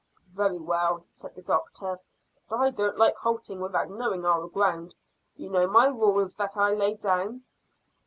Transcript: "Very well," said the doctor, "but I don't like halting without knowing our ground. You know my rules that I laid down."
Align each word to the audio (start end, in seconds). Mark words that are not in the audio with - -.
"Very 0.33 0.57
well," 0.57 1.05
said 1.13 1.35
the 1.35 1.43
doctor, 1.43 1.99
"but 2.49 2.55
I 2.55 2.71
don't 2.71 2.97
like 2.97 3.15
halting 3.17 3.59
without 3.61 3.91
knowing 3.91 4.25
our 4.25 4.47
ground. 4.47 4.95
You 5.35 5.47
know 5.51 5.67
my 5.67 5.85
rules 5.89 6.33
that 6.37 6.57
I 6.57 6.71
laid 6.71 7.01
down." 7.01 7.43